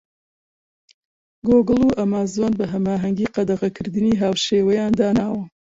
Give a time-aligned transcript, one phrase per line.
[1.47, 5.43] گۆگڵ و ئەمازۆن بە هەماهەنگی قەدەغەکردنی هاوشێوەیان داناوە.